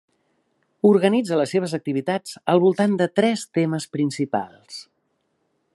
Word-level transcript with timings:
Organitza 0.91 1.37
les 1.41 1.53
seves 1.55 1.75
activitats 1.79 2.39
al 2.53 2.61
voltant 2.65 2.95
de 3.03 3.09
tres 3.21 3.47
temes 3.59 3.87
principals. 3.97 4.81